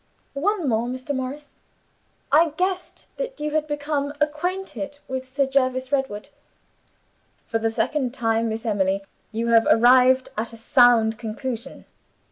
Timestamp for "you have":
9.31-9.67